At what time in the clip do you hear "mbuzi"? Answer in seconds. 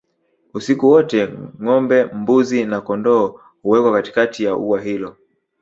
2.05-2.65